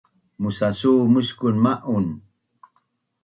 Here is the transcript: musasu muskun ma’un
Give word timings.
musasu 0.41 0.91
muskun 1.13 1.55
ma’un 1.63 2.05